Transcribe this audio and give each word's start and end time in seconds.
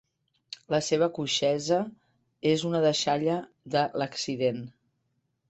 La 0.73 0.77
seva 0.85 1.09
coixesa 1.17 1.77
és 2.53 2.65
una 2.71 2.81
deixalla 2.87 3.37
de 3.77 3.85
l'accident. 4.03 4.61